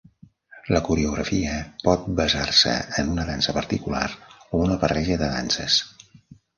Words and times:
La 0.75 0.79
coreografia 0.87 1.51
pot 1.83 2.09
basar-se 2.21 2.75
en 3.03 3.13
una 3.15 3.29
dansa 3.31 3.57
particular 3.61 4.05
o 4.49 4.67
una 4.69 4.83
barreja 4.87 5.23
de 5.25 5.33
danses. 5.41 5.83